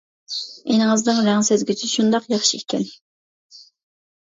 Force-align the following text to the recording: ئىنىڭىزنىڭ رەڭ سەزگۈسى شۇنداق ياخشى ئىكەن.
ئىنىڭىزنىڭ 0.75 1.19
رەڭ 1.27 1.45
سەزگۈسى 1.51 1.91
شۇنداق 1.93 2.27
ياخشى 2.35 2.63
ئىكەن. 2.63 2.91